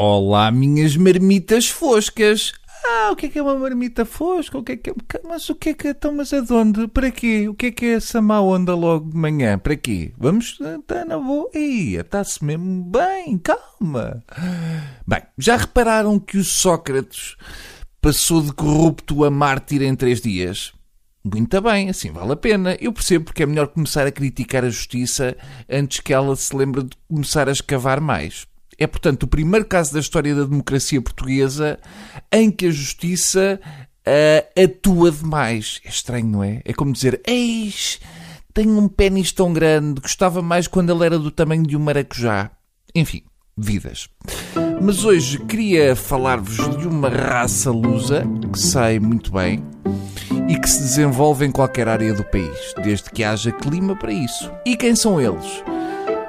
Olá, 0.00 0.52
minhas 0.52 0.96
marmitas 0.96 1.68
foscas. 1.68 2.52
Ah, 2.86 3.10
o 3.10 3.16
que 3.16 3.26
é 3.26 3.28
que 3.28 3.36
é 3.36 3.42
uma 3.42 3.56
marmita 3.56 4.04
fosca? 4.04 4.56
O 4.56 4.62
que 4.62 4.70
é 4.70 4.76
que 4.76 4.90
é... 4.90 4.94
Mas 5.26 5.50
o 5.50 5.56
que 5.56 5.70
é 5.70 5.74
que 5.74 5.88
é? 5.88 5.90
Então, 5.90 6.14
mas 6.14 6.32
aonde? 6.32 6.86
Para 6.86 7.10
quê? 7.10 7.48
O 7.48 7.54
que 7.54 7.66
é 7.66 7.70
que 7.72 7.84
é 7.84 7.94
essa 7.94 8.22
má 8.22 8.40
onda 8.40 8.76
logo 8.76 9.10
de 9.10 9.16
manhã? 9.16 9.58
Para 9.58 9.74
quê? 9.74 10.12
Vamos, 10.16 10.56
está 10.60 11.04
na 11.04 11.18
boa. 11.18 11.50
Ia, 11.52 12.02
está-se 12.02 12.44
mesmo 12.44 12.84
bem, 12.84 13.38
calma. 13.38 14.22
Bem, 15.04 15.22
já 15.36 15.56
repararam 15.56 16.20
que 16.20 16.38
o 16.38 16.44
Sócrates 16.44 17.34
passou 18.00 18.40
de 18.40 18.52
corrupto 18.52 19.24
a 19.24 19.30
mártir 19.32 19.82
em 19.82 19.96
três 19.96 20.20
dias? 20.20 20.72
Muito 21.24 21.60
bem, 21.60 21.90
assim 21.90 22.12
vale 22.12 22.34
a 22.34 22.36
pena. 22.36 22.76
Eu 22.80 22.92
percebo 22.92 23.24
porque 23.24 23.42
é 23.42 23.46
melhor 23.46 23.66
começar 23.66 24.06
a 24.06 24.12
criticar 24.12 24.64
a 24.64 24.70
justiça 24.70 25.36
antes 25.68 25.98
que 25.98 26.14
ela 26.14 26.36
se 26.36 26.54
lembre 26.54 26.84
de 26.84 26.96
começar 27.08 27.48
a 27.48 27.52
escavar 27.52 28.00
mais. 28.00 28.46
É, 28.78 28.86
portanto, 28.86 29.24
o 29.24 29.26
primeiro 29.26 29.66
caso 29.66 29.92
da 29.92 30.00
história 30.00 30.34
da 30.34 30.44
democracia 30.44 31.02
portuguesa 31.02 31.78
em 32.32 32.50
que 32.50 32.66
a 32.66 32.70
justiça 32.70 33.60
uh, 34.06 34.62
atua 34.62 35.10
demais. 35.10 35.80
É 35.84 35.88
estranho, 35.88 36.26
não 36.26 36.44
é? 36.44 36.62
É 36.64 36.72
como 36.72 36.92
dizer: 36.92 37.20
Eis, 37.26 38.00
tenho 38.54 38.78
um 38.78 38.88
pênis 38.88 39.32
tão 39.32 39.52
grande, 39.52 40.00
gostava 40.00 40.40
mais 40.40 40.66
quando 40.66 40.92
ele 40.92 41.04
era 41.04 41.18
do 41.18 41.30
tamanho 41.30 41.64
de 41.64 41.76
um 41.76 41.80
maracujá. 41.80 42.50
Enfim, 42.94 43.22
vidas. 43.56 44.08
Mas 44.80 45.04
hoje 45.04 45.38
queria 45.40 45.96
falar-vos 45.96 46.76
de 46.78 46.86
uma 46.86 47.08
raça 47.08 47.70
lusa 47.70 48.24
que 48.52 48.58
sei 48.58 49.00
muito 49.00 49.32
bem 49.32 49.62
e 50.48 50.58
que 50.58 50.70
se 50.70 50.80
desenvolve 50.80 51.44
em 51.44 51.50
qualquer 51.50 51.88
área 51.88 52.14
do 52.14 52.24
país, 52.24 52.74
desde 52.82 53.10
que 53.10 53.24
haja 53.24 53.52
clima 53.52 53.96
para 53.96 54.12
isso. 54.12 54.50
E 54.64 54.76
quem 54.76 54.94
são 54.94 55.20
eles? 55.20 55.62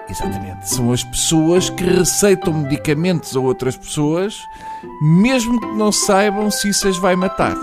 Exatamente. 0.09 0.69
São 0.69 0.91
as 0.91 1.03
pessoas 1.03 1.69
que 1.69 1.83
receitam 1.83 2.53
medicamentos 2.53 3.35
a 3.35 3.39
outras 3.39 3.77
pessoas, 3.77 4.41
mesmo 5.01 5.59
que 5.59 5.67
não 5.75 5.91
saibam 5.91 6.49
se 6.49 6.69
isso 6.69 6.87
as 6.87 6.97
vai 6.97 7.15
matar. 7.15 7.55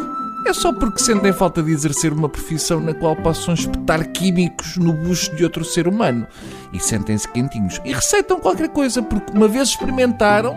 É 0.47 0.53
só 0.53 0.73
porque 0.73 1.03
sentem 1.03 1.33
falta 1.33 1.61
de 1.61 1.73
exercer 1.73 2.13
uma 2.13 2.29
profissão 2.29 2.81
na 2.81 2.95
qual 2.95 3.17
possam 3.17 3.53
espetar 3.53 4.07
químicos 4.13 4.77
no 4.77 4.93
bucho 4.93 5.35
de 5.35 5.43
outro 5.43 5.65
ser 5.65 5.89
humano. 5.89 6.25
E 6.73 6.79
sentem-se 6.79 7.27
quentinhos. 7.27 7.81
E 7.85 7.93
receitam 7.93 8.39
qualquer 8.39 8.69
coisa 8.69 9.03
porque 9.03 9.37
uma 9.37 9.49
vez 9.49 9.71
experimentaram 9.71 10.57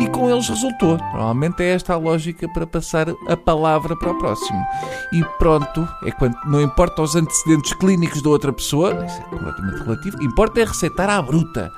e 0.00 0.08
com 0.08 0.30
eles 0.30 0.48
resultou. 0.48 0.96
Normalmente 1.12 1.62
é 1.62 1.70
esta 1.70 1.94
a 1.94 1.96
lógica 1.96 2.48
para 2.48 2.66
passar 2.66 3.08
a 3.28 3.36
palavra 3.36 3.96
para 3.96 4.10
o 4.10 4.18
próximo. 4.18 4.64
E 5.12 5.24
pronto, 5.38 5.86
é 6.04 6.10
quando 6.10 6.36
não 6.46 6.60
importa 6.60 7.02
os 7.02 7.16
antecedentes 7.16 7.72
clínicos 7.74 8.22
da 8.22 8.30
outra 8.30 8.52
pessoa, 8.52 9.04
isso 9.04 9.20
é 9.20 9.24
completamente 9.24 9.82
relativo, 9.82 10.22
importa 10.22 10.60
é 10.60 10.64
receitar 10.64 11.10
à 11.10 11.20
bruta. 11.20 11.72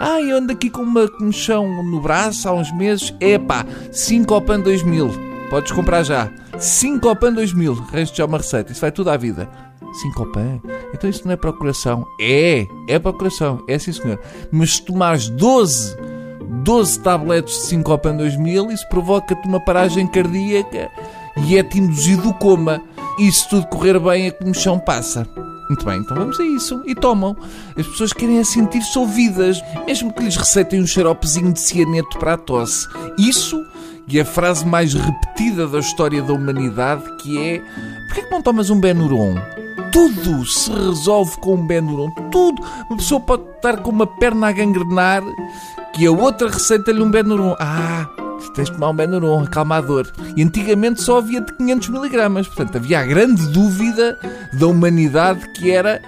Ah, 0.00 0.20
eu 0.20 0.36
ando 0.36 0.52
aqui 0.52 0.70
com 0.70 0.82
uma 0.82 1.08
comichão 1.08 1.82
no 1.82 2.00
braço 2.00 2.48
há 2.48 2.52
uns 2.52 2.70
meses. 2.72 3.12
Epá, 3.20 3.66
5 3.90 4.32
Opan 4.32 4.60
2000. 4.60 5.10
Podes 5.50 5.72
comprar 5.72 6.04
já. 6.04 6.30
5 6.56 7.08
Opan 7.08 7.32
2000. 7.32 7.74
Resto 7.90 8.16
já 8.16 8.24
uma 8.24 8.38
receita. 8.38 8.70
Isso 8.70 8.80
vai 8.80 8.92
tudo 8.92 9.10
à 9.10 9.16
vida. 9.16 9.48
5 9.92 10.22
Opan? 10.22 10.60
Então 10.94 11.10
isso 11.10 11.22
não 11.24 11.32
é 11.32 11.36
procuração. 11.36 12.06
É, 12.20 12.68
é 12.86 12.98
procuração. 13.00 13.64
É 13.66 13.76
sim, 13.76 13.92
senhor. 13.92 14.20
Mas 14.52 14.74
se 14.74 14.84
tomares 14.84 15.28
12 15.30 15.96
12 16.48 17.00
tabletes 17.00 17.54
de 17.54 17.66
Sincopan 17.66 18.16
2000, 18.16 18.70
isso 18.70 18.88
provoca-te 18.88 19.46
uma 19.46 19.60
paragem 19.60 20.06
cardíaca 20.06 20.90
e 21.36 21.56
é-te 21.56 21.78
induzido 21.78 22.30
o 22.30 22.34
coma. 22.34 22.80
E 23.18 23.30
se 23.30 23.48
tudo 23.48 23.66
correr 23.66 23.98
bem, 23.98 24.28
a 24.28 24.32
comichão 24.32 24.78
passa. 24.78 25.26
Muito 25.68 25.84
bem, 25.84 26.00
então 26.00 26.16
vamos 26.16 26.40
a 26.40 26.44
isso. 26.44 26.82
E 26.86 26.94
tomam. 26.94 27.36
As 27.76 27.86
pessoas 27.86 28.12
querem 28.12 28.38
é 28.38 28.44
sentir-se 28.44 28.98
ouvidas, 28.98 29.62
mesmo 29.86 30.12
que 30.12 30.22
lhes 30.22 30.36
receitem 30.36 30.80
um 30.80 30.86
xaropezinho 30.86 31.52
de 31.52 31.60
cianeto 31.60 32.18
para 32.18 32.34
a 32.34 32.38
tosse. 32.38 32.88
Isso 33.18 33.62
e 34.08 34.18
a 34.18 34.24
frase 34.24 34.64
mais 34.64 34.94
repetida 34.94 35.66
da 35.66 35.80
história 35.80 36.22
da 36.22 36.32
humanidade, 36.32 37.02
que 37.18 37.38
é 37.38 37.62
Porquê 38.08 38.22
que 38.22 38.30
não 38.30 38.40
tomas 38.40 38.70
um 38.70 38.80
Benuron? 38.80 39.36
Tudo 39.92 40.44
se 40.46 40.70
resolve 40.70 41.36
com 41.38 41.54
um 41.54 41.66
Benuron. 41.66 42.10
Tudo. 42.30 42.62
Uma 42.88 42.96
pessoa 42.96 43.20
pode 43.20 43.42
estar 43.56 43.78
com 43.78 43.90
uma 43.90 44.06
perna 44.06 44.48
a 44.48 44.52
gangrenar 44.52 45.22
que 45.92 46.06
a 46.06 46.10
outra 46.10 46.48
receita-lhe 46.48 47.02
um 47.02 47.10
Benuron. 47.10 47.56
Ah, 47.58 48.06
tens 48.54 48.68
de 48.68 48.74
tomar 48.74 48.90
um 48.90 48.94
Benuron, 48.94 49.44
acalmador. 49.44 50.10
E 50.36 50.42
antigamente 50.42 51.02
só 51.02 51.18
havia 51.18 51.40
de 51.40 51.56
500 51.56 51.88
miligramas. 51.88 52.46
Portanto, 52.46 52.76
havia 52.76 53.00
a 53.00 53.04
grande 53.04 53.46
dúvida 53.52 54.18
da 54.52 54.66
humanidade 54.66 55.48
que 55.52 55.70
era 55.70 56.00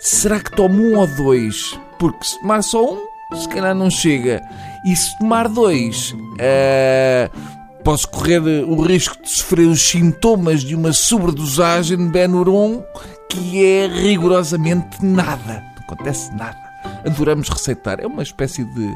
será 0.00 0.40
que 0.40 0.50
tomo 0.52 0.82
um 0.82 0.98
ou 0.98 1.06
dois? 1.06 1.78
Porque 1.98 2.24
se 2.24 2.40
tomar 2.40 2.62
só 2.62 2.94
um, 2.94 3.00
se 3.34 3.48
calhar 3.48 3.74
não 3.74 3.90
chega. 3.90 4.40
E 4.84 4.94
se 4.94 5.18
tomar 5.18 5.48
dois, 5.48 6.12
uh, 6.12 7.47
posso 7.88 8.06
correr 8.10 8.42
o 8.66 8.82
risco 8.82 9.16
de 9.22 9.30
sofrer 9.30 9.66
os 9.66 9.80
sintomas 9.80 10.62
de 10.62 10.74
uma 10.74 10.92
sobredosagem 10.92 11.96
de 11.96 12.08
Benuron 12.10 12.84
que 13.30 13.64
é 13.64 13.86
rigorosamente 13.86 15.02
nada. 15.02 15.64
Não 15.74 15.84
acontece 15.84 16.30
nada 16.34 16.58
adoramos 17.06 17.48
receitar. 17.48 17.98
É 17.98 18.06
uma 18.06 18.22
espécie 18.22 18.62
de 18.62 18.94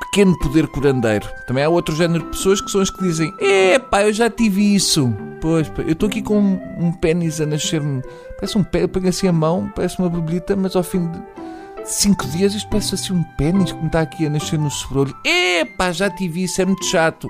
pequeno 0.00 0.38
poder 0.38 0.66
curandeiro. 0.68 1.28
Também 1.46 1.64
há 1.64 1.68
outro 1.68 1.94
género 1.94 2.24
de 2.24 2.30
pessoas 2.30 2.62
que 2.62 2.70
são 2.70 2.80
as 2.80 2.88
que 2.88 3.02
dizem: 3.02 3.30
Epá, 3.38 4.04
eu 4.04 4.12
já 4.14 4.30
tive 4.30 4.74
isso. 4.74 5.14
Pois, 5.42 5.70
eu 5.76 5.92
estou 5.92 6.08
aqui 6.08 6.22
com 6.22 6.38
um, 6.38 6.60
um 6.78 6.92
pênis 6.92 7.42
a 7.42 7.44
nascer-me. 7.44 8.00
Parece 8.40 8.56
um 8.56 8.64
pé, 8.64 8.84
eu 8.84 8.88
pego 8.88 9.06
assim 9.06 9.28
a 9.28 9.32
mão, 9.34 9.70
parece 9.76 9.98
uma 9.98 10.08
borboleta, 10.08 10.56
mas 10.56 10.74
ao 10.74 10.82
fim 10.82 11.10
de 11.10 11.22
cinco 11.84 12.26
dias 12.28 12.54
isto 12.54 12.70
parece 12.70 12.94
assim 12.94 13.12
um 13.12 13.22
pênis 13.36 13.70
que 13.70 13.78
me 13.80 13.88
está 13.88 14.00
aqui 14.00 14.24
a 14.24 14.30
nascer 14.30 14.58
no 14.58 14.70
sobrolho. 14.70 15.14
Epá, 15.26 15.92
já 15.92 16.08
tive 16.08 16.44
isso, 16.44 16.62
é 16.62 16.64
muito 16.64 16.86
chato. 16.86 17.28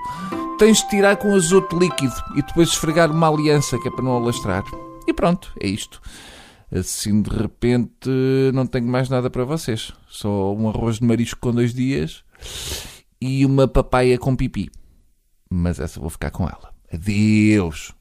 Tens 0.58 0.78
de 0.78 0.88
tirar 0.88 1.16
com 1.16 1.34
azoto 1.34 1.78
líquido 1.78 2.14
e 2.36 2.42
depois 2.42 2.68
esfregar 2.68 3.10
uma 3.10 3.28
aliança 3.28 3.78
que 3.78 3.88
é 3.88 3.90
para 3.90 4.04
não 4.04 4.16
alastrar. 4.16 4.64
E 5.06 5.12
pronto, 5.12 5.52
é 5.60 5.66
isto 5.66 6.00
assim 6.74 7.22
de 7.22 7.30
repente 7.30 8.10
não 8.52 8.66
tenho 8.66 8.86
mais 8.86 9.08
nada 9.08 9.30
para 9.30 9.44
vocês. 9.44 9.92
Só 10.08 10.52
um 10.54 10.68
arroz 10.68 10.98
de 10.98 11.04
marisco 11.04 11.40
com 11.40 11.52
dois 11.52 11.72
dias 11.72 12.24
e 13.20 13.46
uma 13.46 13.68
papaya 13.68 14.18
com 14.18 14.34
pipi. 14.34 14.70
Mas 15.48 15.78
essa 15.78 16.00
vou 16.00 16.10
ficar 16.10 16.30
com 16.30 16.44
ela. 16.44 16.74
Adeus! 16.92 17.92